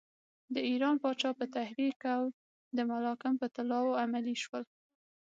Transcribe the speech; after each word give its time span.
د 0.53 0.55
ایران 0.69 0.95
پاچا 1.03 1.31
په 1.39 1.45
تحریک 1.55 1.99
او 2.15 2.23
د 2.77 2.79
مالکم 2.89 3.33
په 3.41 3.47
طلاوو 3.55 3.99
عملی 4.03 4.35
شول. 4.43 4.63